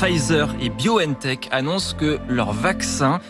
Pfizer 0.00 0.54
et 0.60 0.70
BioNTech 0.70 1.48
annoncent 1.52 1.96
que 1.96 2.18
leur 2.28 2.52
vaccin 2.52 3.20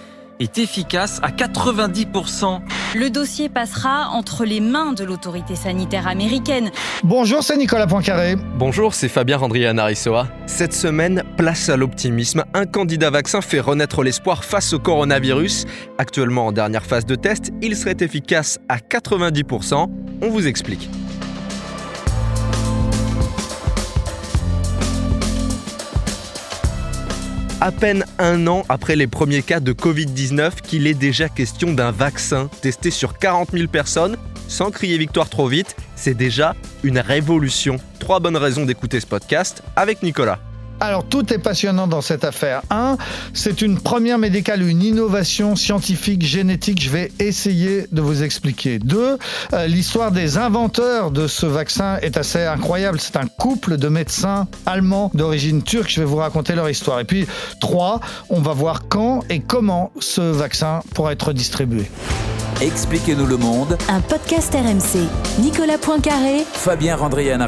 est 0.41 0.59
efficace 0.59 1.21
à 1.23 1.31
90%. 1.31 2.61
Le 2.97 3.11
dossier 3.11 3.49
passera 3.49 4.09
entre 4.11 4.45
les 4.45 4.61
mains 4.61 4.93
de 4.93 5.05
l'autorité 5.05 5.55
sanitaire 5.55 6.09
américaine. 6.09 6.71
Bonjour, 7.03 7.43
c'est 7.43 7.57
Nicolas 7.57 7.87
Poincaré. 7.87 8.37
Bonjour, 8.59 8.95
c'est 8.95 9.09
Fabien 9.09 9.37
Randrian-Arissoa. 9.37 10.27
Cette 10.47 10.73
semaine, 10.73 11.23
place 11.37 11.69
à 11.69 11.77
l'optimisme. 11.77 12.45
Un 12.55 12.67
candidat 12.67 13.11
vaccin 13.11 13.41
fait 13.41 13.61
renaître 13.61 14.03
l'espoir 14.03 14.45
face 14.45 14.73
au 14.73 14.79
coronavirus. 14.79 15.67
Actuellement 15.99 16.47
en 16.47 16.53
dernière 16.53 16.85
phase 16.85 17.07
de 17.07 17.15
test, 17.15 17.53
il 17.63 17.77
serait 17.77 17.97
efficace 18.01 18.59
à 18.69 18.79
90%. 18.79 19.89
On 20.23 20.29
vous 20.29 20.47
explique. 20.47 20.89
À 27.61 27.73
peine 27.73 28.05
un 28.19 28.47
an 28.47 28.65
après 28.69 28.97
les 28.97 29.07
premiers 29.07 29.43
cas 29.43 29.61
de 29.61 29.73
Covid-19 29.73 30.61
qu'il 30.63 30.87
est 30.87 30.95
déjà 30.95 31.29
question 31.29 31.73
d'un 31.73 31.91
vaccin 31.91 32.49
testé 32.61 32.91
sur 32.91 33.19
40 33.19 33.51
000 33.53 33.69
personnes. 33.69 34.17
Sans 34.49 34.71
crier 34.71 34.99
victoire 34.99 35.29
trop 35.29 35.49
vite, 35.49 35.77
c'est 35.97 36.15
déjà 36.15 36.55
une 36.83 36.99
révolution. 36.99 37.79
Trois 37.99 38.21
bonnes 38.21 38.37
raisons 38.37 38.65
d'écouter 38.65 39.01
ce 39.01 39.07
podcast 39.07 39.63
avec 39.77 40.03
Nicolas. 40.03 40.39
Alors 40.81 41.05
tout 41.05 41.33
est 41.33 41.39
passionnant 41.39 41.87
dans 41.87 42.01
cette 42.01 42.25
affaire. 42.25 42.63
Un, 42.71 42.97
c'est 43.33 43.63
une 43.63 43.79
première 43.79 44.19
médicale, 44.19 44.63
une 44.63 44.83
innovation 44.83 45.57
scientifique, 45.57 46.23
génétique. 46.23 46.83
Je 46.83 46.91
vais 46.91 47.13
essayer 47.19 47.87
de 47.93 48.01
vous 48.01 48.23
expliquer. 48.23 48.79
Deux, 48.79 49.19
euh, 49.53 49.67
l'histoire 49.67 50.11
des 50.11 50.37
inventeurs 50.39 51.11
de 51.11 51.27
ce 51.27 51.47
vaccin 51.47 51.99
est 52.03 52.17
assez 52.17 52.45
incroyable. 52.45 53.01
C'est 53.01 53.17
un 53.17 53.27
couple 53.27 53.77
de 53.77 53.89
médecins 53.89 54.47
allemands 54.67 55.11
d'origine 55.15 55.63
turque. 55.63 55.91
Je 55.91 56.01
vais 56.01 56.07
vous 56.07 56.17
raconter 56.17 56.55
leur 56.55 56.69
histoire. 56.69 57.01
Et 57.01 57.05
puis 57.05 57.27
trois, 57.61 58.01
on 58.29 58.41
va 58.41 58.53
voir 58.53 58.89
quand 58.89 59.23
et 59.31 59.41
comment 59.41 59.93
ce 60.01 60.21
vaccin 60.21 60.81
pourra 60.95 61.13
être 61.13 61.33
distribué. 61.33 61.91
Expliquez-nous 62.61 63.27
le 63.27 63.37
monde. 63.37 63.77
Un 63.89 64.01
podcast 64.01 64.55
RMC. 64.55 65.09
Nicolas 65.41 65.79
Poincaré. 65.79 66.45
Fabien 66.53 66.97
Randrian 66.97 67.41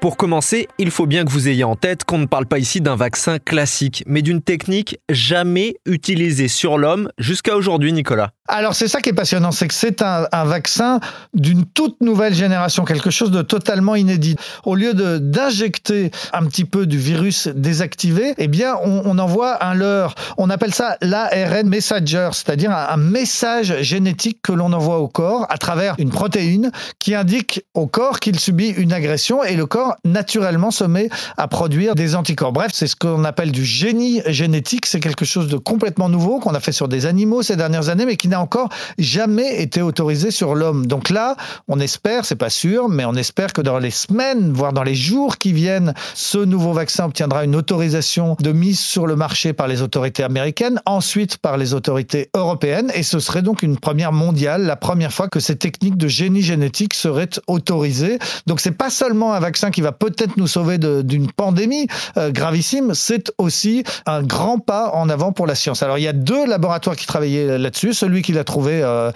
Pour 0.00 0.16
commencer, 0.16 0.68
il 0.78 0.92
faut 0.92 1.06
bien 1.06 1.24
que 1.24 1.30
vous 1.30 1.48
ayez 1.48 1.64
en 1.64 1.74
tête 1.74 2.04
qu'on 2.04 2.18
ne 2.18 2.26
parle 2.26 2.46
pas 2.46 2.60
ici 2.60 2.80
d'un 2.80 2.94
vaccin 2.94 3.40
classique, 3.40 4.04
mais 4.06 4.22
d'une 4.22 4.40
technique 4.40 5.00
jamais 5.10 5.74
utilisée 5.86 6.46
sur 6.46 6.78
l'homme 6.78 7.10
jusqu'à 7.18 7.56
aujourd'hui, 7.56 7.92
Nicolas. 7.92 8.30
Alors 8.46 8.74
c'est 8.74 8.86
ça 8.86 9.00
qui 9.00 9.10
est 9.10 9.14
passionnant, 9.14 9.50
c'est 9.50 9.66
que 9.66 9.74
c'est 9.74 10.00
un, 10.00 10.44
vaccin 10.44 11.00
d'une 11.34 11.66
toute 11.66 12.00
nouvelle 12.00 12.32
génération, 12.32 12.84
quelque 12.84 13.10
chose 13.10 13.32
de 13.32 13.42
totalement 13.42 13.96
inédit. 13.96 14.36
Au 14.64 14.76
lieu 14.76 14.94
de 14.94 15.18
d'injecter 15.18 16.12
un 16.32 16.46
petit 16.46 16.64
peu 16.64 16.86
du 16.86 16.96
virus 16.96 17.48
désactivé, 17.48 18.34
eh 18.38 18.48
bien 18.48 18.76
on, 18.82 19.18
envoie 19.18 19.62
un 19.64 19.74
leurre. 19.74 20.14
On 20.38 20.48
appelle 20.48 20.72
ça 20.72 20.96
l'ARN 21.02 21.68
messenger, 21.68 22.30
c'est-à-dire 22.32 22.70
un, 22.70 22.86
un 22.88 22.96
message 22.96 23.82
génétique 23.82 24.40
que 24.42 24.52
l'on 24.52 24.72
envoie 24.72 25.00
au 25.00 25.08
corps 25.08 25.44
à 25.50 25.58
travers 25.58 25.96
une 25.98 26.10
protéine 26.10 26.70
qui 27.00 27.14
indique 27.14 27.64
au 27.74 27.86
corps 27.86 28.20
qu'il 28.20 28.38
subit 28.38 28.68
une 28.68 28.92
agression 28.92 29.42
et 29.42 29.56
le 29.56 29.66
corps 29.66 29.87
naturellement 30.04 30.70
se 30.70 30.84
met 30.84 31.08
à 31.36 31.48
produire 31.48 31.94
des 31.94 32.14
anticorps. 32.14 32.52
Bref, 32.52 32.70
c'est 32.72 32.86
ce 32.86 32.96
qu'on 32.96 33.24
appelle 33.24 33.52
du 33.52 33.64
génie 33.64 34.22
génétique. 34.26 34.86
C'est 34.86 35.00
quelque 35.00 35.24
chose 35.24 35.48
de 35.48 35.56
complètement 35.56 36.08
nouveau 36.08 36.38
qu'on 36.40 36.54
a 36.54 36.60
fait 36.60 36.72
sur 36.72 36.88
des 36.88 37.06
animaux 37.06 37.42
ces 37.42 37.56
dernières 37.56 37.88
années, 37.88 38.06
mais 38.06 38.16
qui 38.16 38.28
n'a 38.28 38.40
encore 38.40 38.68
jamais 38.98 39.62
été 39.62 39.82
autorisé 39.82 40.30
sur 40.30 40.54
l'homme. 40.54 40.86
Donc 40.86 41.10
là, 41.10 41.36
on 41.68 41.80
espère, 41.80 42.24
c'est 42.24 42.36
pas 42.36 42.50
sûr, 42.50 42.88
mais 42.88 43.04
on 43.04 43.14
espère 43.14 43.52
que 43.52 43.60
dans 43.60 43.78
les 43.78 43.90
semaines, 43.90 44.52
voire 44.52 44.72
dans 44.72 44.82
les 44.82 44.94
jours 44.94 45.38
qui 45.38 45.52
viennent, 45.52 45.94
ce 46.14 46.38
nouveau 46.38 46.72
vaccin 46.72 47.04
obtiendra 47.04 47.44
une 47.44 47.56
autorisation 47.56 48.36
de 48.40 48.52
mise 48.52 48.80
sur 48.80 49.06
le 49.06 49.16
marché 49.16 49.52
par 49.52 49.68
les 49.68 49.82
autorités 49.82 50.22
américaines, 50.22 50.80
ensuite 50.86 51.38
par 51.38 51.56
les 51.56 51.74
autorités 51.74 52.30
européennes, 52.34 52.90
et 52.94 53.02
ce 53.02 53.18
serait 53.18 53.42
donc 53.42 53.62
une 53.62 53.78
première 53.78 54.12
mondiale, 54.12 54.62
la 54.62 54.76
première 54.76 55.12
fois 55.12 55.28
que 55.28 55.40
ces 55.40 55.56
techniques 55.56 55.96
de 55.96 56.08
génie 56.08 56.42
génétique 56.42 56.94
seraient 56.94 57.28
autorisées. 57.46 58.18
Donc 58.46 58.60
c'est 58.60 58.72
pas 58.72 58.90
seulement 58.90 59.32
un 59.32 59.40
vaccin 59.40 59.70
qui 59.70 59.77
va 59.82 59.92
peut-être 59.92 60.36
nous 60.36 60.46
sauver 60.46 60.78
d'une 60.78 61.30
pandémie 61.30 61.86
euh, 62.16 62.30
gravissime, 62.30 62.94
c'est 62.94 63.32
aussi 63.38 63.84
un 64.06 64.22
grand 64.22 64.58
pas 64.58 64.90
en 64.92 65.08
avant 65.08 65.32
pour 65.32 65.46
la 65.46 65.54
science. 65.54 65.82
Alors 65.82 65.98
il 65.98 66.04
y 66.04 66.08
a 66.08 66.12
deux 66.12 66.46
laboratoires 66.46 66.96
qui 66.96 67.06
travaillaient 67.06 67.58
là-dessus, 67.58 67.94
celui 67.94 68.22
qu'il 68.22 68.38
a 68.38 68.44
trouvé 68.44 68.80
euh, 68.82 69.10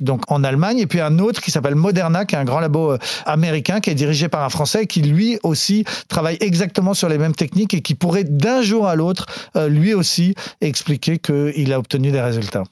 donc 0.00 0.22
en 0.28 0.44
Allemagne, 0.44 0.78
et 0.78 0.86
puis 0.86 1.00
un 1.00 1.18
autre 1.18 1.40
qui 1.40 1.50
s'appelle 1.50 1.74
Moderna, 1.74 2.24
qui 2.24 2.34
est 2.34 2.38
un 2.38 2.44
grand 2.44 2.60
labo 2.60 2.92
euh, 2.92 2.98
américain 3.24 3.80
qui 3.80 3.90
est 3.90 3.94
dirigé 3.94 4.28
par 4.28 4.42
un 4.42 4.48
Français 4.48 4.86
qui 4.86 5.02
lui 5.02 5.38
aussi 5.42 5.84
travaille 6.08 6.36
exactement 6.40 6.94
sur 6.94 7.08
les 7.08 7.18
mêmes 7.18 7.34
techniques 7.34 7.74
et 7.74 7.80
qui 7.80 7.94
pourrait 7.94 8.24
d'un 8.24 8.62
jour 8.62 8.86
à 8.86 8.94
l'autre 8.94 9.26
euh, 9.56 9.68
lui 9.68 9.94
aussi 9.94 10.34
expliquer 10.60 11.18
qu'il 11.18 11.72
a 11.72 11.78
obtenu 11.78 12.10
des 12.10 12.20
résultats. 12.20 12.64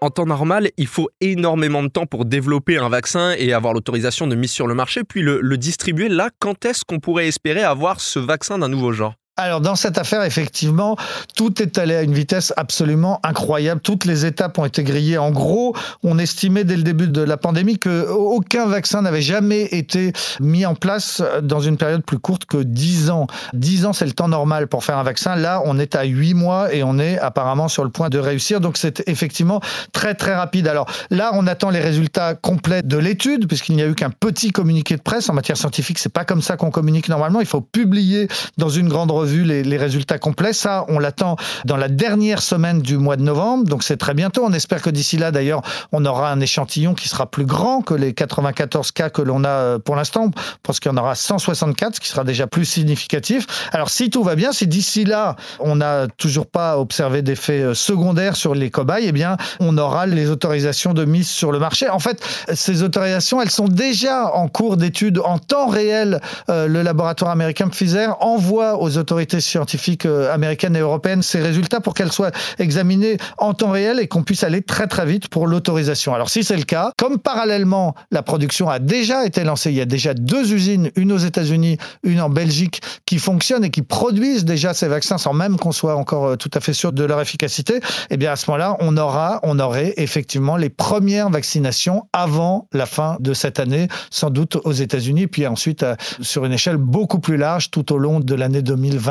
En 0.00 0.10
temps 0.10 0.26
normal, 0.26 0.70
il 0.76 0.86
faut 0.86 1.08
énormément 1.20 1.82
de 1.82 1.88
temps 1.88 2.06
pour 2.06 2.24
développer 2.24 2.76
un 2.76 2.88
vaccin 2.88 3.34
et 3.36 3.52
avoir 3.52 3.74
l'autorisation 3.74 4.28
de 4.28 4.36
mise 4.36 4.52
sur 4.52 4.68
le 4.68 4.74
marché, 4.74 5.02
puis 5.02 5.22
le, 5.22 5.58
distribuer. 5.58 6.08
Là, 6.08 6.30
quand 6.38 6.64
est-ce 6.64 6.84
qu'on 6.84 7.00
pourrait 7.00 7.26
espérer 7.26 7.64
avoir 7.64 8.00
ce 8.00 8.20
vaccin 8.20 8.58
d'un 8.58 8.68
nouveau 8.68 8.92
genre? 8.92 9.14
Alors 9.38 9.60
dans 9.60 9.76
cette 9.76 9.98
affaire, 9.98 10.24
effectivement, 10.24 10.96
tout 11.36 11.62
est 11.62 11.78
allé 11.78 11.94
à 11.94 12.02
une 12.02 12.12
vitesse 12.12 12.52
absolument 12.56 13.20
incroyable. 13.22 13.80
Toutes 13.80 14.04
les 14.04 14.26
étapes 14.26 14.58
ont 14.58 14.64
été 14.64 14.82
grillées. 14.82 15.16
En 15.16 15.30
gros, 15.30 15.76
on 16.02 16.18
estimait 16.18 16.64
dès 16.64 16.76
le 16.76 16.82
début 16.82 17.06
de 17.06 17.22
la 17.22 17.36
pandémie 17.36 17.78
que 17.78 18.08
aucun 18.08 18.66
vaccin 18.66 19.02
n'avait 19.02 19.22
jamais 19.22 19.62
été 19.62 20.12
mis 20.40 20.66
en 20.66 20.74
place 20.74 21.22
dans 21.40 21.60
une 21.60 21.76
période 21.76 22.02
plus 22.04 22.18
courte 22.18 22.46
que 22.46 22.58
10 22.58 23.10
ans. 23.10 23.28
10 23.54 23.86
ans, 23.86 23.92
c'est 23.92 24.06
le 24.06 24.12
temps 24.12 24.26
normal 24.26 24.66
pour 24.66 24.82
faire 24.82 24.98
un 24.98 25.04
vaccin. 25.04 25.36
Là, 25.36 25.62
on 25.64 25.78
est 25.78 25.94
à 25.94 26.02
8 26.02 26.34
mois 26.34 26.74
et 26.74 26.82
on 26.82 26.98
est 26.98 27.16
apparemment 27.20 27.68
sur 27.68 27.84
le 27.84 27.90
point 27.90 28.08
de 28.08 28.18
réussir. 28.18 28.60
Donc 28.60 28.76
c'est 28.76 29.08
effectivement 29.08 29.60
très 29.92 30.14
très 30.14 30.34
rapide. 30.34 30.66
Alors 30.66 30.90
là, 31.10 31.30
on 31.34 31.46
attend 31.46 31.70
les 31.70 31.80
résultats 31.80 32.34
complets 32.34 32.82
de 32.82 32.98
l'étude 32.98 33.46
puisqu'il 33.46 33.76
n'y 33.76 33.82
a 33.82 33.86
eu 33.86 33.94
qu'un 33.94 34.10
petit 34.10 34.50
communiqué 34.50 34.96
de 34.96 35.02
presse 35.02 35.30
en 35.30 35.34
matière 35.34 35.56
scientifique. 35.56 36.00
C'est 36.00 36.12
pas 36.12 36.24
comme 36.24 36.42
ça 36.42 36.56
qu'on 36.56 36.72
communique 36.72 37.08
normalement. 37.08 37.40
Il 37.40 37.46
faut 37.46 37.60
publier 37.60 38.26
dans 38.56 38.68
une 38.68 38.88
grande 38.88 39.12
revue 39.12 39.27
vu 39.28 39.44
les, 39.44 39.78
résultats 39.78 40.18
complets. 40.18 40.52
Ça, 40.52 40.84
on 40.88 40.98
l'attend 40.98 41.36
dans 41.64 41.76
la 41.76 41.88
dernière 41.88 42.42
semaine 42.42 42.80
du 42.80 42.96
mois 42.96 43.16
de 43.16 43.22
novembre, 43.22 43.64
donc 43.64 43.84
c'est 43.84 43.96
très 43.96 44.14
bientôt. 44.14 44.44
On 44.44 44.52
espère 44.52 44.82
que 44.82 44.90
d'ici 44.90 45.16
là, 45.16 45.30
d'ailleurs, 45.30 45.62
on 45.92 46.04
aura 46.04 46.32
un 46.32 46.40
échantillon 46.40 46.94
qui 46.94 47.08
sera 47.08 47.30
plus 47.30 47.44
grand 47.44 47.82
que 47.82 47.94
les 47.94 48.12
94 48.12 48.90
cas 48.90 49.10
que 49.10 49.22
l'on 49.22 49.44
a 49.44 49.48
euh, 49.48 49.78
pour 49.78 49.94
l'instant. 49.94 50.30
parce 50.62 50.80
qu'il 50.80 50.90
y 50.90 50.94
en 50.94 50.98
aura 50.98 51.14
164, 51.14 51.96
ce 51.96 52.00
qui 52.00 52.08
sera 52.08 52.24
déjà 52.24 52.46
plus 52.46 52.64
significatif. 52.64 53.46
Alors, 53.72 53.90
si 53.90 54.10
tout 54.10 54.24
va 54.24 54.34
bien, 54.34 54.52
si 54.52 54.66
d'ici 54.66 55.04
là, 55.04 55.36
on 55.60 55.76
n'a 55.76 56.08
toujours 56.16 56.46
pas 56.46 56.78
observé 56.78 57.22
d'effets 57.22 57.60
euh, 57.60 57.74
secondaires 57.74 58.36
sur 58.36 58.54
les 58.54 58.70
cobayes, 58.70 59.06
eh 59.06 59.12
bien, 59.12 59.36
on 59.60 59.78
aura 59.78 60.06
les 60.06 60.30
autorisations 60.30 60.94
de 60.94 61.04
mise 61.04 61.28
sur 61.28 61.52
le 61.52 61.58
marché. 61.58 61.88
En 61.88 61.98
fait, 61.98 62.20
ces 62.52 62.82
autorisations, 62.82 63.40
elles 63.40 63.50
sont 63.50 63.68
déjà 63.68 64.34
en 64.34 64.48
cours 64.48 64.76
d'étude 64.76 65.20
en 65.24 65.38
temps 65.38 65.68
réel. 65.68 66.20
Euh, 66.48 66.66
le 66.66 66.82
laboratoire 66.82 67.30
américain 67.30 67.68
Pfizer 67.68 68.16
envoie 68.20 68.80
aux 68.80 68.98
scientifiques 69.40 70.06
euh, 70.06 70.32
américaines 70.32 70.76
et 70.76 70.80
européennes 70.80 71.22
ces 71.22 71.40
résultats 71.40 71.80
pour 71.80 71.94
qu'elles 71.94 72.12
soient 72.12 72.30
examinées 72.58 73.16
en 73.38 73.54
temps 73.54 73.70
réel 73.70 74.00
et 74.00 74.08
qu'on 74.08 74.22
puisse 74.22 74.44
aller 74.44 74.62
très 74.62 74.86
très 74.86 75.06
vite 75.06 75.28
pour 75.28 75.46
l'autorisation. 75.46 76.14
Alors 76.14 76.30
si 76.30 76.44
c'est 76.44 76.56
le 76.56 76.62
cas, 76.62 76.92
comme 76.96 77.18
parallèlement 77.18 77.94
la 78.10 78.22
production 78.22 78.68
a 78.68 78.78
déjà 78.78 79.26
été 79.26 79.44
lancée, 79.44 79.70
il 79.70 79.76
y 79.76 79.80
a 79.80 79.86
déjà 79.86 80.14
deux 80.14 80.52
usines, 80.52 80.90
une 80.96 81.12
aux 81.12 81.18
États-Unis, 81.18 81.78
une 82.02 82.20
en 82.20 82.30
Belgique, 82.30 82.80
qui 83.06 83.18
fonctionnent 83.18 83.64
et 83.64 83.70
qui 83.70 83.82
produisent 83.82 84.44
déjà 84.44 84.74
ces 84.74 84.88
vaccins 84.88 85.18
sans 85.18 85.32
même 85.32 85.56
qu'on 85.56 85.72
soit 85.72 85.96
encore 85.96 86.26
euh, 86.26 86.36
tout 86.36 86.50
à 86.54 86.60
fait 86.60 86.72
sûr 86.72 86.92
de 86.92 87.04
leur 87.04 87.20
efficacité, 87.20 87.80
eh 88.10 88.16
bien 88.16 88.32
à 88.32 88.36
ce 88.36 88.50
moment-là, 88.50 88.76
on 88.80 88.96
aura, 88.96 89.40
on 89.42 89.58
aurait 89.58 89.94
effectivement 89.96 90.56
les 90.56 90.70
premières 90.70 91.30
vaccinations 91.30 92.06
avant 92.12 92.68
la 92.72 92.86
fin 92.86 93.16
de 93.20 93.32
cette 93.32 93.60
année, 93.60 93.88
sans 94.10 94.30
doute 94.30 94.56
aux 94.64 94.72
États-Unis, 94.72 95.26
puis 95.26 95.46
ensuite 95.46 95.82
euh, 95.82 95.94
sur 96.20 96.44
une 96.44 96.52
échelle 96.52 96.76
beaucoup 96.76 97.18
plus 97.18 97.36
large 97.36 97.70
tout 97.70 97.92
au 97.92 97.98
long 97.98 98.20
de 98.20 98.34
l'année 98.34 98.62
2020. 98.62 99.07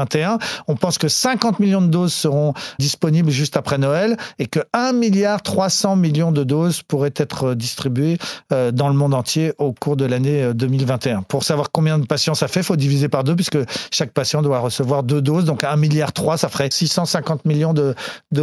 On 0.68 0.76
pense 0.76 0.98
que 0.98 1.08
50 1.08 1.60
millions 1.60 1.82
de 1.82 1.88
doses 1.88 2.14
seront 2.14 2.54
disponibles 2.80 3.30
juste 3.30 3.58
après 3.58 3.78
Noël 3.78 4.18
et 4.40 4.48
que 4.48 4.60
1 4.74 4.94
milliard 4.94 5.42
300 5.42 5.96
millions 5.96 6.32
de 6.32 6.44
doses 6.44 6.82
pourraient 6.84 7.14
être 7.16 7.54
distribuées 7.54 8.18
euh, 8.52 8.72
dans 8.72 8.90
le 8.90 8.96
monde 8.96 9.14
entier 9.14 9.54
au 9.58 9.74
cours 9.74 9.98
de 9.98 10.06
l'année 10.06 10.54
2021. 10.54 11.18
Euh, 11.18 11.22
Pour 11.28 11.44
savoir 11.44 11.72
combien 11.72 12.00
de 12.00 12.06
patients 12.06 12.36
ça 12.36 12.48
fait, 12.48 12.62
il 12.62 12.66
faut 12.66 12.76
diviser 12.76 13.10
par 13.10 13.24
deux 13.24 13.36
puisque 13.36 13.58
chaque 13.92 14.12
patient 14.12 14.42
doit 14.42 14.60
recevoir 14.60 15.04
deux 15.04 15.22
doses. 15.22 15.46
Donc 15.46 15.64
1 15.64 15.76
milliard 15.78 16.14
3, 16.14 16.38
ça 16.38 16.50
ferait 16.50 16.70
650 16.72 17.46
millions 17.46 17.74
de, 17.74 17.96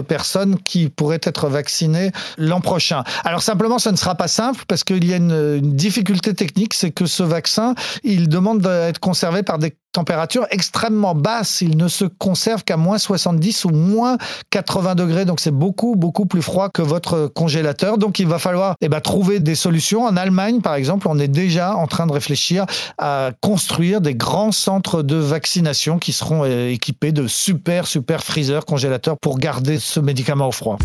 personnes 0.07 0.59
qui 0.59 0.89
pourraient 0.89 1.21
être 1.23 1.49
vaccinées 1.49 2.11
l'an 2.37 2.61
prochain. 2.61 3.05
Alors 3.25 3.43
simplement, 3.43 3.79
ce 3.79 3.89
ne 3.89 3.97
sera 3.97 4.15
pas 4.15 4.29
simple 4.29 4.65
parce 4.69 4.85
qu'il 4.85 5.05
y 5.05 5.13
a 5.13 5.17
une 5.17 5.75
difficulté 5.75 6.35
technique, 6.35 6.75
c'est 6.75 6.91
que 6.91 7.07
ce 7.07 7.23
vaccin, 7.23 7.75
il 8.03 8.29
demande 8.29 8.61
d'être 8.61 8.99
conservé 8.99 9.43
par 9.43 9.59
des 9.59 9.75
température 9.95 10.47
extrêmement 10.51 11.15
basse. 11.15 11.63
Il 11.63 11.79
ne 11.79 11.89
se 11.89 12.05
conserve 12.05 12.65
qu'à 12.65 12.77
moins 12.77 12.99
70 12.99 13.65
ou 13.65 13.71
moins 13.71 14.19
80 14.51 14.95
degrés. 14.97 15.25
Donc 15.25 15.41
c'est 15.41 15.51
beaucoup, 15.51 15.95
beaucoup 15.97 16.27
plus 16.27 16.43
froid 16.43 16.69
que 16.69 16.83
votre 16.83 17.29
congélateur. 17.29 17.97
Donc 17.97 18.19
il 18.19 18.27
va 18.27 18.39
falloir 18.39 18.75
eh 18.83 18.89
ben, 18.91 19.01
trouver 19.01 19.41
des 19.41 19.55
solutions. 19.55 20.05
En 20.05 20.17
Allemagne, 20.17 20.61
par 20.61 20.75
exemple, 20.75 21.07
on 21.09 21.19
est 21.19 21.29
déjà 21.29 21.75
en 21.75 21.87
train 21.87 22.07
de 22.07 22.13
réfléchir 22.13 22.67
à 22.99 23.31
construire 23.41 24.01
des 24.01 24.15
grands 24.15 24.53
centres 24.53 25.03
de 25.03 25.17
vaccination 25.17 25.99
qui 25.99 26.13
seront 26.13 26.45
euh, 26.45 26.69
équipés 26.69 27.13
de 27.13 27.27
super, 27.27 27.87
super 27.87 28.25
freezer, 28.25 28.67
congélateurs 28.67 29.17
pour 29.19 29.39
garder 29.39 29.79
ce 29.79 30.01
médicament 30.01 30.49
au 30.49 30.53
froid. 30.53 30.79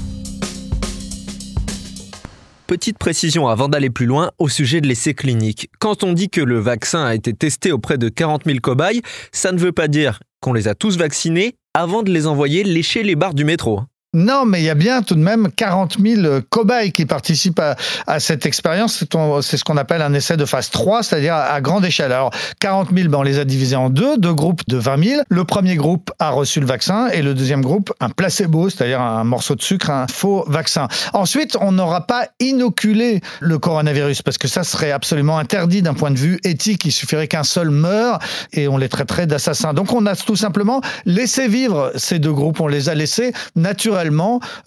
Petite 2.70 3.00
précision 3.00 3.48
avant 3.48 3.68
d'aller 3.68 3.90
plus 3.90 4.06
loin 4.06 4.30
au 4.38 4.48
sujet 4.48 4.80
de 4.80 4.86
l'essai 4.86 5.16
clinique. 5.16 5.72
Quand 5.80 6.04
on 6.04 6.14
dit 6.14 6.30
que 6.30 6.40
le 6.40 6.60
vaccin 6.60 7.04
a 7.04 7.16
été 7.16 7.34
testé 7.34 7.72
auprès 7.72 7.98
de 7.98 8.10
40 8.10 8.44
000 8.46 8.60
cobayes, 8.60 9.02
ça 9.32 9.52
ne 9.52 9.58
veut 9.58 9.72
pas 9.72 9.88
dire 9.88 10.20
qu'on 10.40 10.54
les 10.54 10.68
a 10.68 10.76
tous 10.76 10.96
vaccinés 10.96 11.56
avant 11.74 12.04
de 12.04 12.12
les 12.12 12.28
envoyer 12.28 12.64
lécher 12.64 13.02
les 13.02 13.16
barres 13.16 13.34
du 13.34 13.44
métro. 13.44 13.82
Non, 14.16 14.44
mais 14.44 14.62
il 14.62 14.64
y 14.64 14.72
a 14.72 14.76
bien 14.76 15.04
tout 15.04 15.14
de 15.14 15.20
même 15.20 15.52
40 15.52 15.98
000 16.04 16.42
cobayes 16.50 16.92
qui 16.92 17.06
participent 17.06 17.62
à, 18.08 18.20
cette 18.20 18.48
expérience. 18.48 19.04
C'est 19.44 19.58
ce 19.58 19.64
qu'on 19.64 19.78
appelle 19.78 20.02
un 20.02 20.16
essai 20.16 20.36
de 20.36 20.46
phase 20.46 20.72
3, 20.72 21.04
c'est-à-dire 21.04 21.36
à, 21.36 21.62
grande 21.62 21.86
échelle. 21.86 22.12
Alors, 22.12 22.32
40 22.60 22.90
000, 22.92 23.10
ben, 23.10 23.20
on 23.20 23.22
les 23.22 23.38
a 23.38 23.46
divisés 23.46 23.76
en 23.76 23.92
deux, 23.92 24.18
deux 24.18 24.34
groupes 24.34 24.64
de 24.68 24.78
20 24.78 25.04
000. 25.04 25.22
Le 25.30 25.44
premier 25.44 25.76
groupe 25.76 26.12
a 26.18 26.32
reçu 26.32 26.60
le 26.60 26.66
vaccin 26.66 27.10
et 27.10 27.22
le 27.22 27.36
deuxième 27.36 27.62
groupe, 27.62 27.94
un 28.00 28.10
placebo, 28.10 28.72
c'est-à-dire 28.72 29.00
un 29.00 29.24
morceau 29.24 29.54
de 29.54 29.62
sucre, 29.62 29.92
un 29.92 30.08
faux 30.08 30.44
vaccin. 30.48 30.88
Ensuite, 31.14 31.56
on 31.62 31.72
n'aura 31.72 32.08
pas 32.08 32.30
inoculé 32.40 33.22
le 33.42 33.60
coronavirus 33.60 34.24
parce 34.24 34.40
que 34.40 34.48
ça 34.48 34.64
serait 34.64 34.92
absolument 34.92 35.38
interdit 35.38 35.84
d'un 35.84 35.94
point 35.94 36.10
de 36.10 36.18
vue 36.18 36.40
éthique. 36.44 36.84
Il 36.84 36.92
suffirait 36.92 37.28
qu'un 37.28 37.44
seul 37.44 37.70
meure 37.70 38.18
et 38.54 38.68
on 38.68 38.80
les 38.80 38.90
traiterait 38.90 39.28
d'assassins. 39.28 39.76
Donc, 39.76 39.94
on 39.94 40.08
a 40.08 40.16
tout 40.16 40.36
simplement 40.36 40.82
laissé 41.06 41.48
vivre 41.48 41.92
ces 41.96 42.18
deux 42.18 42.34
groupes. 42.34 42.60
On 42.60 42.68
les 42.68 42.90
a 42.90 42.96
laissés 42.96 43.34
naturellement 43.56 43.99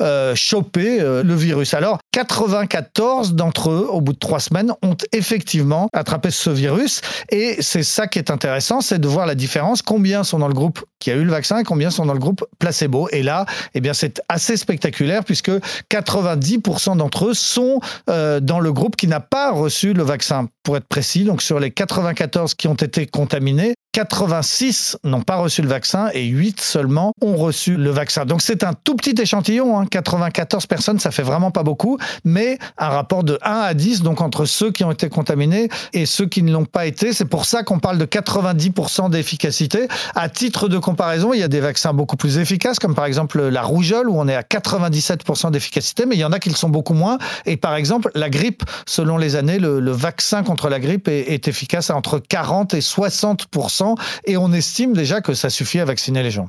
euh, 0.01 0.35
choper 0.35 1.01
euh, 1.01 1.23
le 1.23 1.35
virus. 1.35 1.75
Alors, 1.75 1.99
94 2.13 3.35
d'entre 3.35 3.71
eux, 3.71 3.89
au 3.91 4.01
bout 4.01 4.13
de 4.13 4.19
trois 4.19 4.41
semaines, 4.41 4.73
ont 4.83 4.97
effectivement 5.13 5.89
attrapé 5.93 6.31
ce 6.31 6.51
virus. 6.51 7.01
Et 7.31 7.57
c'est 7.61 7.83
ça 7.83 8.07
qui 8.07 8.19
est 8.19 8.31
intéressant, 8.31 8.81
c'est 8.81 8.99
de 8.99 9.09
voir 9.09 9.27
la 9.27 9.35
différence. 9.35 9.83
Combien 9.83 10.25
sont 10.25 10.39
dans 10.39 10.49
le 10.49 10.55
groupe 10.55 10.85
qui 10.99 11.11
a 11.11 11.15
eu 11.15 11.25
le 11.25 11.31
vaccin 11.31 11.59
et 11.59 11.65
combien 11.65 11.91
sont 11.91 12.07
dans 12.07 12.13
le 12.13 12.21
groupe 12.21 12.45
placebo. 12.59 13.09
Et 13.11 13.23
là, 13.23 13.47
eh 13.75 13.81
bien, 13.81 13.93
c'est 13.93 14.23
assez 14.29 14.57
spectaculaire 14.57 15.25
puisque 15.25 15.51
90% 15.91 16.97
d'entre 16.97 17.27
eux 17.27 17.35
sont 17.35 17.81
euh, 18.09 18.41
dans 18.41 18.61
le 18.61 18.73
groupe 18.73 18.97
qui 18.97 19.09
n'a 19.09 19.21
pas 19.21 19.51
reçu 19.51 19.95
le 19.95 20.05
vaccin. 20.05 20.49
Pour 20.63 20.77
être 20.77 20.87
précis, 20.87 21.25
donc 21.25 21.43
sur 21.43 21.59
les 21.59 21.73
94 21.73 22.55
qui 22.55 22.69
ont 22.69 22.75
été 22.75 23.07
contaminés, 23.07 23.75
86 23.93 24.97
n'ont 25.05 25.21
pas 25.21 25.37
reçu 25.37 25.61
le 25.61 25.69
vaccin 25.69 26.09
et 26.15 26.25
8 26.25 26.63
seulement 26.63 27.13
ont 27.21 27.37
reçu 27.37 27.77
le 27.77 27.91
vaccin. 27.91 28.25
Donc 28.25 28.41
c'est 28.41 28.65
un 28.65 28.73
tout 28.73 28.97
petit 28.97 29.15
échantillon, 29.21 29.79
hein. 29.79 29.85
94 29.85 30.65
personnes, 30.65 30.99
ça 30.99 31.11
fait 31.11 31.23
vraiment 31.23 31.51
pas 31.51 31.63
beaucoup, 31.63 31.99
mais 32.25 32.59
un 32.79 32.89
rapport 32.89 33.23
de 33.23 33.39
1 33.43 33.51
à 33.51 33.75
10, 33.75 34.01
donc 34.01 34.23
entre 34.23 34.47
ceux 34.47 34.73
qui 34.73 34.83
ont 34.83 34.93
été 34.93 35.11
contaminés 35.11 35.69
et 35.93 36.07
ceux 36.07 36.25
qui 36.25 36.43
ne 36.43 36.51
l'ont 36.51 36.65
pas 36.65 36.87
été. 36.87 37.13
C'est 37.13 37.27
pour 37.27 37.45
ça 37.45 37.65
qu'on 37.65 37.81
parle 37.81 37.99
de 37.99 38.07
90% 38.07 39.11
d'efficacité. 39.11 39.89
À 40.15 40.31
titre 40.31 40.69
de 40.69 40.79
comparaison, 40.79 41.35
il 41.35 41.41
y 41.41 41.43
a 41.43 41.49
des 41.49 41.61
vaccins 41.61 41.93
beaucoup 41.93 42.17
plus 42.17 42.39
efficaces, 42.39 42.79
comme 42.79 42.95
par 42.95 43.05
exemple 43.05 43.43
la 43.43 43.63
rougeole, 43.63 44.09
où 44.09 44.19
on 44.19 44.27
est 44.27 44.37
à 44.37 44.43
97% 44.43 45.51
d'efficacité, 45.51 46.07
mais 46.07 46.17
il 46.17 46.21
y 46.21 46.25
en 46.25 46.33
a 46.33 46.39
qui 46.39 46.49
le 46.49 46.57
sont 46.57 46.71
beaucoup 46.71 46.95
moins. 46.95 47.19
Et 47.45 47.59
par 47.59 47.75
exemple, 47.75 48.11
la 48.15 48.31
grippe, 48.31 48.63
selon 48.87 49.19
les 49.19 49.37
années, 49.37 49.59
le, 49.59 49.93
vaccin 49.93 50.43
contre 50.43 50.71
la 50.71 50.81
grippe 50.81 51.09
est, 51.09 51.35
est 51.35 51.47
efficace 51.47 51.91
à 51.91 51.97
entre 51.97 52.19
40 52.19 52.73
et 52.73 52.81
60% 52.81 53.82
et 54.25 54.37
on 54.37 54.53
estime 54.53 54.93
déjà 54.93 55.21
que 55.21 55.35
ça 55.35 55.51
suffit 55.51 55.81
à 55.81 55.85
vacciner 55.85 56.23
les 56.23 56.31
gens. 56.31 56.49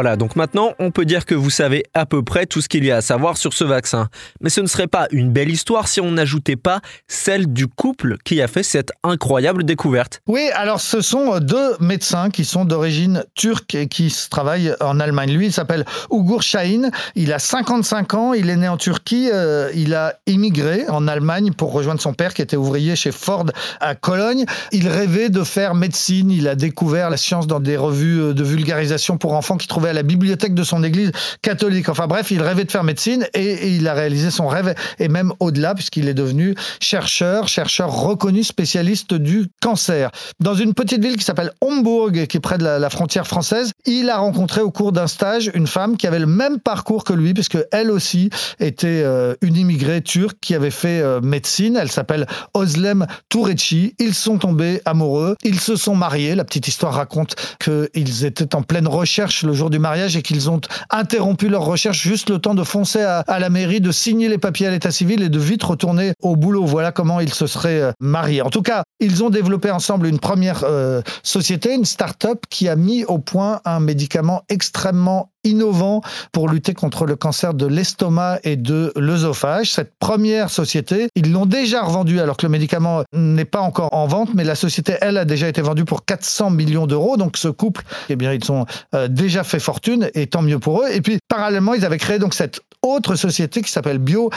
Voilà, 0.00 0.14
donc 0.14 0.36
maintenant 0.36 0.74
on 0.78 0.92
peut 0.92 1.04
dire 1.04 1.26
que 1.26 1.34
vous 1.34 1.50
savez 1.50 1.82
à 1.92 2.06
peu 2.06 2.22
près 2.22 2.46
tout 2.46 2.60
ce 2.60 2.68
qu'il 2.68 2.84
y 2.84 2.92
a 2.92 2.98
à 2.98 3.00
savoir 3.00 3.36
sur 3.36 3.52
ce 3.52 3.64
vaccin. 3.64 4.06
Mais 4.40 4.48
ce 4.48 4.60
ne 4.60 4.68
serait 4.68 4.86
pas 4.86 5.08
une 5.10 5.32
belle 5.32 5.50
histoire 5.50 5.88
si 5.88 6.00
on 6.00 6.12
n'ajoutait 6.12 6.54
pas 6.54 6.80
celle 7.08 7.52
du 7.52 7.66
couple 7.66 8.16
qui 8.24 8.40
a 8.40 8.46
fait 8.46 8.62
cette 8.62 8.92
incroyable 9.02 9.64
découverte. 9.64 10.20
Oui, 10.28 10.50
alors 10.54 10.80
ce 10.80 11.00
sont 11.00 11.40
deux 11.40 11.76
médecins 11.80 12.30
qui 12.30 12.44
sont 12.44 12.64
d'origine 12.64 13.24
turque 13.34 13.74
et 13.74 13.88
qui 13.88 14.14
travaillent 14.30 14.72
en 14.80 15.00
Allemagne. 15.00 15.32
Lui, 15.32 15.46
il 15.46 15.52
s'appelle 15.52 15.84
Ugur 16.12 16.42
Şahin, 16.42 16.92
il 17.16 17.32
a 17.32 17.40
55 17.40 18.14
ans, 18.14 18.34
il 18.34 18.50
est 18.50 18.56
né 18.56 18.68
en 18.68 18.76
Turquie, 18.76 19.30
euh, 19.32 19.68
il 19.74 19.94
a 19.94 20.14
immigré 20.28 20.84
en 20.88 21.08
Allemagne 21.08 21.50
pour 21.52 21.72
rejoindre 21.72 22.00
son 22.00 22.14
père 22.14 22.34
qui 22.34 22.42
était 22.42 22.56
ouvrier 22.56 22.94
chez 22.94 23.10
Ford 23.10 23.46
à 23.80 23.96
Cologne. 23.96 24.44
Il 24.70 24.86
rêvait 24.86 25.28
de 25.28 25.42
faire 25.42 25.74
médecine, 25.74 26.30
il 26.30 26.46
a 26.46 26.54
découvert 26.54 27.10
la 27.10 27.16
science 27.16 27.48
dans 27.48 27.58
des 27.58 27.76
revues 27.76 28.32
de 28.32 28.44
vulgarisation 28.44 29.18
pour 29.18 29.32
enfants 29.32 29.56
qui 29.56 29.66
à 29.88 29.92
la 29.92 30.02
bibliothèque 30.02 30.54
de 30.54 30.62
son 30.62 30.84
église 30.84 31.12
catholique. 31.42 31.88
Enfin 31.88 32.06
bref, 32.06 32.30
il 32.30 32.42
rêvait 32.42 32.64
de 32.64 32.70
faire 32.70 32.84
médecine 32.84 33.26
et, 33.34 33.68
il 33.68 33.86
a 33.88 33.94
réalisé 33.94 34.30
son 34.30 34.46
rêve 34.46 34.74
et 34.98 35.08
même 35.08 35.32
au-delà 35.40 35.74
puisqu'il 35.74 36.08
est 36.08 36.14
devenu 36.14 36.54
chercheur, 36.80 37.48
chercheur 37.48 37.90
reconnu 37.90 38.44
spécialiste 38.44 39.14
du 39.14 39.46
cancer. 39.60 40.10
Dans 40.40 40.54
une 40.54 40.74
petite 40.74 41.02
ville 41.02 41.16
qui 41.16 41.24
s'appelle 41.24 41.52
Hombourg, 41.60 42.10
qui 42.12 42.36
est 42.36 42.40
près 42.40 42.58
de 42.58 42.64
la, 42.64 42.90
frontière 42.90 43.26
française, 43.26 43.72
il 43.86 44.08
a 44.08 44.18
rencontré 44.18 44.60
au 44.60 44.70
cours 44.70 44.92
d'un 44.92 45.06
stage 45.06 45.50
une 45.54 45.66
femme 45.66 45.96
qui 45.96 46.06
avait 46.06 46.18
le 46.18 46.26
même 46.26 46.58
parcours 46.58 47.04
que 47.04 47.12
lui 47.12 47.34
puisque 47.34 47.58
elle 47.72 47.90
aussi 47.90 48.30
était 48.60 49.02
euh, 49.04 49.34
une 49.42 49.56
immigrée 49.56 50.02
turque 50.02 50.38
qui 50.40 50.54
avait 50.54 50.70
fait 50.70 51.00
euh, 51.00 51.20
médecine. 51.20 51.76
Elle 51.80 51.90
s'appelle 51.90 52.26
Oslem 52.54 53.06
Tourechi. 53.28 53.94
Ils 53.98 54.14
sont 54.14 54.38
tombés 54.38 54.80
amoureux. 54.84 55.36
Ils 55.44 55.60
se 55.60 55.76
sont 55.76 55.94
mariés. 55.94 56.34
La 56.34 56.44
petite 56.44 56.68
histoire 56.68 56.94
raconte 56.94 57.36
qu'ils 57.60 58.24
étaient 58.24 58.54
en 58.54 58.62
pleine 58.62 58.88
recherche 58.88 59.42
le 59.42 59.52
jour 59.52 59.67
du 59.70 59.78
mariage 59.78 60.16
et 60.16 60.22
qu'ils 60.22 60.50
ont 60.50 60.60
interrompu 60.90 61.48
leur 61.48 61.64
recherche 61.64 62.02
juste 62.02 62.30
le 62.30 62.38
temps 62.38 62.54
de 62.54 62.64
foncer 62.64 63.02
à, 63.02 63.38
la 63.38 63.50
mairie, 63.50 63.80
de 63.80 63.92
signer 63.92 64.28
les 64.28 64.38
papiers 64.38 64.66
à 64.66 64.70
l'état 64.70 64.90
civil 64.90 65.22
et 65.22 65.28
de 65.28 65.38
vite 65.38 65.62
retourner 65.62 66.12
au 66.22 66.36
boulot. 66.36 66.64
Voilà 66.64 66.92
comment 66.92 67.20
ils 67.20 67.32
se 67.32 67.46
seraient 67.46 67.80
euh, 67.80 67.92
mariés. 68.00 68.42
En 68.42 68.50
tout 68.50 68.62
cas, 68.62 68.82
ils 69.00 69.22
ont 69.24 69.30
développé 69.30 69.70
ensemble 69.70 70.06
une 70.06 70.18
première 70.18 70.64
euh, 70.64 71.02
société, 71.22 71.74
une 71.74 71.84
start-up 71.84 72.44
qui 72.50 72.68
a 72.68 72.76
mis 72.76 73.04
au 73.04 73.18
point 73.18 73.60
un 73.64 73.80
médicament 73.80 74.42
extrêmement 74.48 75.30
innovant 75.44 76.02
pour 76.32 76.48
lutter 76.48 76.74
contre 76.74 77.06
le 77.06 77.16
cancer 77.16 77.54
de 77.54 77.66
l'estomac 77.66 78.38
et 78.44 78.56
de 78.56 78.92
l'œsophage. 78.96 79.72
Cette 79.72 79.92
première 79.98 80.50
société, 80.50 81.08
ils 81.14 81.32
l'ont 81.32 81.46
déjà 81.46 81.82
revendue 81.82 82.20
alors 82.20 82.36
que 82.36 82.46
le 82.46 82.50
médicament 82.50 83.02
n'est 83.12 83.44
pas 83.44 83.60
encore 83.60 83.94
en 83.94 84.06
vente, 84.06 84.30
mais 84.34 84.44
la 84.44 84.54
société, 84.54 84.94
elle, 85.00 85.16
a 85.16 85.24
déjà 85.24 85.48
été 85.48 85.62
vendue 85.62 85.84
pour 85.84 86.04
400 86.04 86.50
millions 86.50 86.86
d'euros. 86.86 87.16
Donc 87.16 87.36
ce 87.36 87.48
couple, 87.48 87.82
eh 88.08 88.16
bien, 88.16 88.32
ils 88.32 88.52
ont 88.52 88.66
euh, 88.94 89.08
déjà 89.08 89.44
fait 89.44 89.60
fortune 89.60 90.10
et 90.14 90.26
tant 90.26 90.42
mieux 90.42 90.58
pour 90.58 90.82
eux. 90.82 90.88
Et 90.92 91.00
puis, 91.00 91.18
parallèlement, 91.28 91.74
ils 91.74 91.84
avaient 91.84 91.98
créé 91.98 92.18
donc 92.18 92.34
cette 92.34 92.60
autre 92.94 93.14
société 93.14 93.62
qui 93.62 93.70
s'appelle 93.70 93.98
Bio 93.98 94.30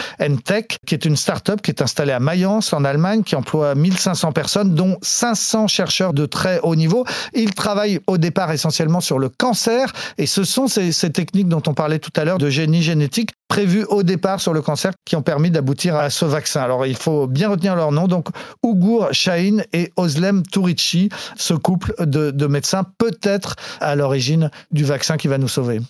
Tech, 0.46 0.66
qui 0.86 0.94
est 0.94 1.06
une 1.06 1.16
start-up 1.16 1.62
qui 1.62 1.72
est 1.72 1.82
installée 1.82 2.12
à 2.12 2.20
Mayence 2.20 2.74
en 2.74 2.84
Allemagne, 2.84 3.24
qui 3.24 3.36
emploie 3.36 3.76
1500 3.76 4.32
personnes, 4.32 4.76
dont 4.76 4.98
500 5.02 5.68
chercheurs 5.68 6.14
de 6.14 6.26
très 6.26 6.60
haut 6.62 6.76
niveau. 6.76 7.06
Ils 7.34 7.54
travaillent 7.54 8.00
au 8.08 8.18
départ 8.18 8.52
essentiellement 8.52 9.02
sur 9.02 9.20
le 9.20 9.30
cancer 9.30 9.92
et 10.18 10.26
ce 10.26 10.44
sont 10.44 10.68
ces, 10.68 10.92
techniques 11.12 11.48
dont 11.48 11.62
on 11.68 11.74
parlait 11.74 12.00
tout 12.00 12.12
à 12.16 12.24
l'heure 12.24 12.38
de 12.38 12.50
génie 12.50 12.82
génétique 12.82 13.32
prévues 13.48 13.86
au 13.90 14.04
départ 14.04 14.40
sur 14.40 14.54
le 14.54 14.62
cancer 14.62 14.94
qui 15.06 15.16
ont 15.16 15.22
permis 15.22 15.52
d'aboutir 15.52 15.96
à 15.96 16.10
ce 16.10 16.26
vaccin. 16.26 16.62
Alors 16.62 16.86
il 16.86 16.96
faut 16.96 17.28
bien 17.28 17.50
retenir 17.50 17.76
leur 17.76 17.92
nom, 17.92 18.08
donc 18.08 18.28
Ugur 18.64 19.10
Shahin 19.12 19.64
et 19.74 19.92
Oslem 19.98 20.44
Tourici, 20.44 21.10
ce 21.36 21.54
couple 21.54 21.94
de 22.00 22.48
médecins 22.48 22.86
peut-être 22.98 23.56
à 23.80 23.96
l'origine 23.96 24.50
du 24.72 24.84
vaccin 24.84 25.18
qui 25.18 25.28
va 25.28 25.38
nous 25.38 25.50
sauver. 25.50 25.82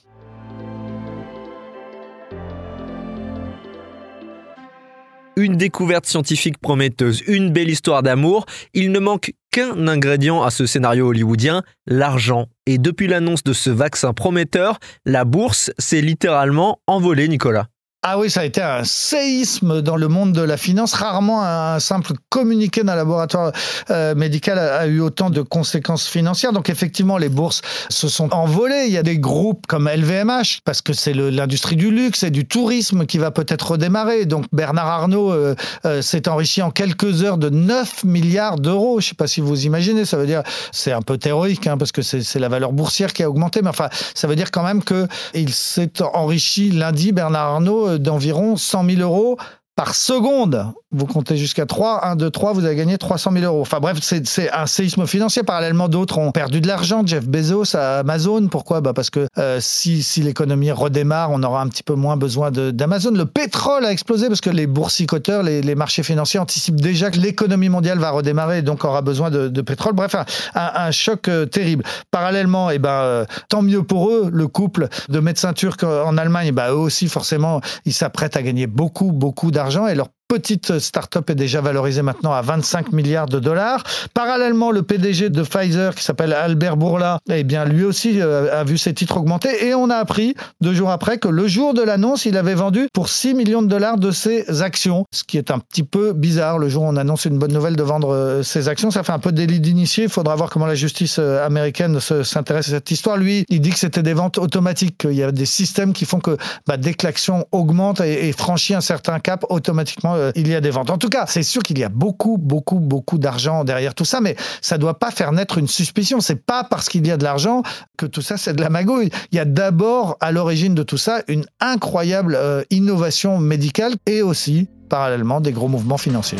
Une 5.42 5.58
découverte 5.58 6.06
scientifique 6.06 6.60
prometteuse, 6.60 7.24
une 7.26 7.50
belle 7.50 7.72
histoire 7.72 8.04
d'amour. 8.04 8.46
Il 8.76 8.92
ne 8.92 9.00
manque 9.00 9.34
qu'un 9.50 9.88
ingrédient 9.88 10.44
à 10.44 10.52
ce 10.52 10.68
scénario 10.68 11.08
hollywoodien, 11.08 11.64
l'argent. 11.88 12.46
Et 12.68 12.78
depuis 12.78 13.08
l'annonce 13.08 13.44
de 13.44 13.52
ce 13.52 13.72
vaccin 13.72 14.14
prometteur, 14.14 14.78
la 15.04 15.26
bourse 15.26 15.72
s'est 15.80 16.02
littéralement 16.02 16.78
envolée, 16.86 17.28
Nicolas. 17.28 17.66
Ah 18.04 18.18
oui, 18.18 18.32
ça 18.32 18.40
a 18.40 18.46
été 18.46 18.64
un 18.64 18.84
séisme 18.84 19.84
dans 19.84 19.96
le 19.96 20.08
monde 20.08 20.32
de 20.32 20.42
la 20.42 20.58
finance. 20.58 20.94
Rarement 20.94 21.44
un 21.44 21.80
simple 21.80 22.14
communiqué 22.30 22.84
d'un 22.84 22.96
laboratoire 22.96 23.52
euh, 23.92 24.16
médical 24.16 24.58
a, 24.58 24.88
eu 24.88 25.02
autant 25.02 25.30
de 25.30 25.44
conséquences 25.44 26.08
financières. 26.08 26.52
Donc 26.52 26.72
effectivement, 26.72 27.20
les 27.20 27.30
bourses 27.30 27.62
se 27.90 28.08
sont 28.08 28.34
envolées. 28.34 28.86
Il 28.88 28.92
y 28.92 28.98
a 28.98 29.04
des 29.04 29.20
groupes 29.20 29.68
comme 29.68 29.88
LVMH, 29.88 30.62
parce 30.66 30.82
que 30.82 30.94
c'est 30.94 31.14
l'industrie 31.14 31.76
du 31.76 31.92
luxe 31.92 32.24
et 32.24 32.32
du 32.32 32.48
tourisme 32.48 33.06
qui 33.06 33.20
va 33.20 33.30
peut-être 33.30 33.74
redémarrer. 33.74 34.26
Donc 34.26 34.46
Bernard 34.52 34.88
Arnault 34.88 35.32
euh, 35.32 35.54
euh, 35.86 36.02
s'est 36.02 36.28
enrichi 36.28 36.64
en 36.64 36.72
quelques 36.72 37.22
heures 37.22 37.38
de 37.38 37.50
9 37.50 38.04
milliards 38.06 38.58
d'euros. 38.58 39.00
Je 39.00 39.06
ne 39.06 39.10
sais 39.10 39.16
pas 39.16 39.28
si 39.28 39.42
vous 39.42 39.68
imaginez, 39.68 40.06
ça 40.06 40.18
veut 40.18 40.26
dire, 40.26 40.42
c'est 40.72 40.92
un 40.92 41.04
peu 41.04 41.20
théorique, 41.20 41.68
hein, 41.68 41.78
parce 41.78 41.92
que 41.92 42.02
c'est 42.02 42.40
la 42.40 42.50
valeur 42.50 42.74
boursière 42.74 43.14
qui 43.14 43.22
a 43.22 43.30
augmenté, 43.30 43.62
mais 43.62 43.70
enfin, 43.70 43.90
ça 44.16 44.28
veut 44.28 44.36
dire 44.36 44.50
quand 44.50 44.64
même 44.64 44.82
qu'il 44.84 45.54
s'est 45.54 46.02
enrichi 46.02 46.72
lundi, 46.72 47.12
Bernard 47.12 47.54
Arnault, 47.54 47.91
d'environ 47.98 48.58
100 48.58 48.90
000 48.90 49.02
euros 49.02 49.38
par 49.76 49.96
seconde. 49.96 50.66
Vous 50.94 51.06
comptez 51.06 51.38
jusqu'à 51.38 51.66
3, 51.66 52.06
1, 52.06 52.16
2, 52.18 52.30
3, 52.30 52.52
vous 52.52 52.66
avez 52.66 52.76
gagné 52.76 52.98
300 52.98 53.32
000 53.32 53.46
euros. 53.46 53.62
Enfin 53.62 53.80
bref, 53.80 53.98
c'est 54.02 54.52
un 54.52 54.66
séisme 54.66 55.08
financier. 55.08 55.42
Parallèlement, 55.44 55.88
d'autres 55.88 56.18
ont 56.18 56.34
perdu 56.34 56.60
de 56.60 56.68
l'argent. 56.68 57.04
Jeff 57.06 57.26
Bezos 57.26 57.78
à 57.78 58.00
Amazon. 58.00 58.48
Pourquoi? 58.50 58.82
Bah 58.82 58.92
Parce 58.94 59.10
que 59.10 59.28
euh, 59.38 59.60
si, 59.62 60.04
si 60.04 60.22
l'économie 60.22 60.72
redémarre, 60.72 61.32
on 61.32 61.42
aura 61.44 61.62
un 61.62 61.68
petit 61.70 61.84
peu 61.84 61.96
moins 61.96 62.18
besoin 62.18 62.52
d'Amazon. 62.52 63.12
Le 63.12 63.26
pétrole 63.26 63.86
a 63.86 63.92
explosé 63.92 64.28
parce 64.28 64.42
que 64.42 64.50
les 64.50 64.68
boursicoteurs, 64.68 65.44
les, 65.44 65.62
les 65.62 65.76
marchés 65.76 66.04
financiers 66.04 66.42
anticipent 66.42 66.82
déjà 66.82 67.10
que 67.10 67.20
l'économie 67.20 67.70
mondiale 67.70 68.00
va 68.00 68.12
redémarrer 68.12 68.58
et 68.58 68.62
donc 68.62 68.84
aura 68.84 69.02
besoin 69.02 69.32
de, 69.32 69.62
pétrole. 69.62 69.94
Bref, 69.94 70.16
un, 70.54 70.92
choc 70.92 71.30
euh, 71.30 71.46
terrible. 71.46 71.86
Parallèlement, 72.12 72.70
eh 72.70 72.80
ben, 72.80 72.90
euh, 72.90 73.26
tant 73.48 73.62
mieux 73.62 73.84
pour 73.84 74.10
eux, 74.10 74.30
le 74.32 74.48
couple 74.50 74.90
de 75.08 75.20
médecins 75.22 75.54
turcs 75.54 75.84
en 75.84 76.18
Allemagne, 76.18 76.52
bah, 76.52 76.72
eux 76.72 76.76
aussi, 76.76 77.08
forcément, 77.08 77.62
ils 77.86 77.94
s'apprêtent 77.94 78.36
à 78.36 78.44
gagner 78.44 78.68
beaucoup, 78.68 79.14
beaucoup 79.14 79.52
d'argent 79.52 79.61
et 79.88 79.96
leur 79.96 80.10
petite 80.32 80.80
start-up 80.80 81.30
est 81.30 81.36
déjà 81.36 81.60
valorisée 81.60 82.04
maintenant 82.04 82.32
à 82.32 82.42
25 82.42 82.94
milliards 82.94 83.26
de 83.26 83.38
dollars. 83.38 83.84
Parallèlement, 84.14 84.72
le 84.72 84.82
PDG 84.82 85.30
de 85.30 85.44
Pfizer, 85.44 85.94
qui 85.94 86.06
s'appelle 86.06 86.32
Albert 86.32 86.78
Bourla, 86.78 87.20
eh 87.30 87.44
bien, 87.44 87.66
lui 87.66 87.84
aussi 87.84 88.22
euh, 88.22 88.62
a 88.62 88.64
vu 88.64 88.78
ses 88.78 88.94
titres 88.94 89.18
augmenter. 89.18 89.68
Et 89.68 89.76
on 89.76 89.90
a 89.90 89.98
appris 89.98 90.36
deux 90.62 90.74
jours 90.74 90.90
après 90.90 91.18
que 91.18 91.28
le 91.28 91.50
jour 91.50 91.74
de 91.74 91.82
l'annonce, 91.82 92.24
il 92.24 92.38
avait 92.38 92.54
vendu 92.54 92.88
pour 92.94 93.10
6 93.10 93.34
millions 93.34 93.62
de 93.62 93.68
dollars 93.68 93.98
de 93.98 94.10
ses 94.12 94.62
actions, 94.62 95.06
ce 95.12 95.26
qui 95.26 95.38
est 95.38 95.52
un 95.52 95.60
petit 95.60 95.84
peu 95.84 96.14
bizarre. 96.14 96.60
Le 96.60 96.70
jour 96.70 96.84
où 96.84 96.88
on 96.88 96.96
annonce 96.96 97.26
une 97.26 97.38
bonne 97.38 97.52
nouvelle 97.52 97.76
de 97.76 97.84
vendre 97.84 98.16
euh, 98.16 98.42
ses 98.42 98.70
actions, 98.70 98.90
ça 98.90 99.04
fait 99.04 99.12
un 99.12 99.20
peu 99.20 99.34
délit 99.34 99.60
d'initié. 99.60 100.06
Il 100.06 100.10
faudra 100.10 100.38
voir 100.38 100.50
comment 100.50 100.66
la 100.66 100.76
justice 100.76 101.18
euh, 101.20 101.46
américaine 101.46 102.00
s'intéresse 102.00 102.70
à 102.70 102.72
cette 102.72 102.90
histoire. 102.90 103.18
Lui, 103.18 103.44
il 103.50 103.60
dit 103.60 103.72
que 103.72 103.80
c'était 103.80 104.02
des 104.02 104.14
ventes 104.14 104.38
automatiques, 104.38 105.00
qu'il 105.00 105.14
y 105.14 105.24
a 105.24 105.34
des 105.34 105.46
systèmes 105.46 105.92
qui 105.92 106.06
font 106.06 106.22
que 106.22 106.38
bah, 106.68 106.78
dès 106.78 106.94
que 106.94 107.06
l'action 107.06 107.46
augmente 107.52 108.00
et, 108.00 108.30
et 108.30 108.32
franchit 108.32 108.76
un 108.76 108.82
certain 108.82 109.20
cap, 109.20 109.44
automatiquement, 109.50 110.16
euh, 110.22 110.32
il 110.36 110.48
y 110.48 110.56
a 110.56 110.62
des 110.62 110.70
ventes. 110.70 110.90
En 110.90 110.98
tout 110.98 111.10
cas, 111.10 111.26
c'est 111.28 111.44
sûr 111.44 111.64
qu'il 111.64 111.80
y 111.80 111.84
a 111.84 111.90
beaucoup, 111.90 112.38
beaucoup, 112.38 112.80
beaucoup 112.80 113.18
d'argent 113.18 113.64
derrière 113.64 113.96
tout 113.96 114.06
ça, 114.06 114.22
mais 114.22 114.36
ça 114.62 114.76
ne 114.78 114.82
doit 114.82 115.00
pas 115.00 115.12
faire 115.12 115.32
naître 115.32 115.58
une 115.58 115.68
suspicion. 115.68 116.22
C'est 116.22 116.46
pas 116.46 116.64
parce 116.64 116.90
qu'il 116.90 117.06
y 117.06 117.12
a 117.12 117.18
de 117.18 117.24
l'argent 117.24 117.64
que 117.98 118.06
tout 118.06 118.22
ça, 118.22 118.38
c'est 118.38 118.54
de 118.54 118.62
la 118.62 118.70
magouille. 118.70 119.10
Il 119.32 119.36
y 119.36 119.40
a 119.40 119.46
d'abord, 119.46 120.18
à 120.20 120.32
l'origine 120.32 120.76
de 120.76 120.84
tout 120.84 120.98
ça, 120.98 121.24
une 121.28 121.46
incroyable 121.60 122.36
euh, 122.36 122.64
innovation 122.70 123.38
médicale 123.38 123.96
et 124.06 124.22
aussi, 124.22 124.70
parallèlement, 124.90 125.42
des 125.42 125.52
gros 125.52 125.68
mouvements 125.68 125.98
financiers. 125.98 126.40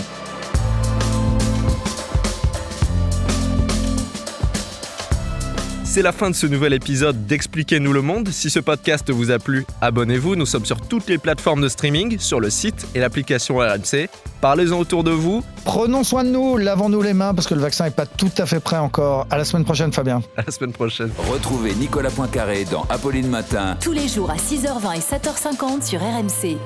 C'est 5.94 6.02
la 6.02 6.14
fin 6.14 6.30
de 6.30 6.36
ce 6.36 6.48
nouvel 6.48 6.72
épisode 6.72 7.28
d'Expliquez-nous 7.28 7.92
le 7.92 8.02
monde. 8.02 8.30
Si 8.30 8.50
ce 8.50 8.62
podcast 8.62 9.12
vous 9.12 9.30
a 9.30 9.40
plu, 9.40 9.66
abonnez-vous. 9.82 10.38
Nous 10.38 10.46
sommes 10.46 10.64
sur 10.64 10.80
toutes 10.80 11.10
les 11.10 11.18
plateformes 11.18 11.62
de 11.62 11.68
streaming, 11.68 12.18
sur 12.18 12.40
le 12.40 12.50
site 12.50 12.88
et 12.96 13.02
l'application 13.02 13.58
RMC. 13.58 14.08
Parlez-en 14.40 14.80
autour 14.80 15.04
de 15.04 15.12
vous. 15.12 15.44
Prenons 15.66 16.06
soin 16.06 16.24
de 16.24 16.30
nous, 16.30 16.56
lavons-nous 16.56 17.02
les 17.02 17.12
mains 17.12 17.34
parce 17.34 17.46
que 17.46 17.56
le 17.56 17.60
vaccin 17.60 17.84
n'est 17.84 17.92
pas 17.92 18.06
tout 18.06 18.32
à 18.38 18.46
fait 18.46 18.62
prêt 18.62 18.78
encore. 18.78 19.28
À 19.30 19.38
la 19.38 19.44
semaine 19.44 19.66
prochaine, 19.66 19.92
Fabien. 19.92 20.22
À 20.38 20.44
la 20.46 20.52
semaine 20.54 20.72
prochaine. 20.72 21.12
Retrouvez 21.30 21.76
Nicolas 21.76 22.10
Poincaré 22.10 22.64
dans 22.64 22.84
Apolline 22.90 23.28
Matin. 23.28 23.76
Tous 23.82 23.92
les 23.92 24.08
jours 24.08 24.32
à 24.32 24.38
6h20 24.38 24.96
et 24.96 25.00
7h50 25.00 25.86
sur 25.86 26.00
RMC. 26.00 26.58